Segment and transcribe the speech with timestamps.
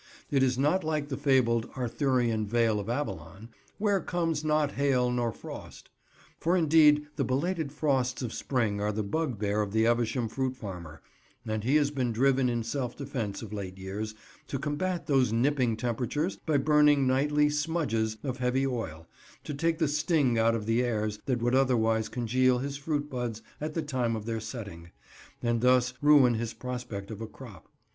[0.31, 5.31] It is not like the fabled Arthurian Vale of Avalon, "where comes not hail nor
[5.31, 5.91] frost";
[6.39, 11.03] for indeed the belated frosts of spring are the bugbear of the Evesham fruit farmer,
[11.45, 14.15] and he has been driven in self defence of late years,
[14.47, 19.07] to combat those nipping temperatures by burning nightly "smudges" of heavy oil,
[19.43, 23.43] to take the sting out of the airs that would otherwise congeal his fruit buds
[23.61, 24.89] at the time of their setting,
[25.43, 27.69] and thus ruin his prospect of a crop.